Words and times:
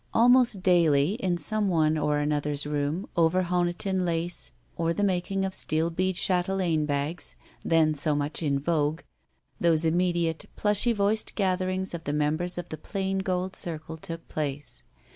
Almost 0.15 0.63
daily, 0.63 1.13
in 1.13 1.37
some 1.37 1.67
one 1.69 1.95
or 1.95 2.17
another's 2.17 2.65
room, 2.65 3.07
over 3.15 3.43
Honiton 3.43 4.03
lace 4.03 4.49
or%the 4.75 5.03
making 5.03 5.45
of 5.45 5.53
steel 5.53 5.91
bead 5.91 6.15
chatelaine 6.15 6.87
bags, 6.87 7.35
then 7.63 7.93
so 7.93 8.15
much 8.15 8.41
in 8.41 8.57
vogue, 8.57 9.01
those 9.59 9.85
immediate, 9.85 10.49
plushy 10.55 10.91
voiced 10.91 11.35
gatherings 11.35 11.93
of 11.93 12.05
the 12.05 12.13
members 12.13 12.57
of 12.57 12.69
the 12.69 12.77
plain 12.79 13.19
gold 13.19 13.55
circle 13.55 13.95
took 13.95 14.27
place. 14.27 14.81